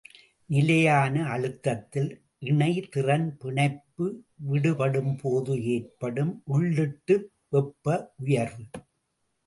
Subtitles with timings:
[0.45, 2.09] நிலையான அழுத்தத்தில்
[2.41, 4.07] இணைதிறன் பிணைப்பு
[4.49, 7.17] விடுபடும் போது ஏற்படும் உள்ளிட்டு
[7.49, 8.65] வெப்ப உயர்வு.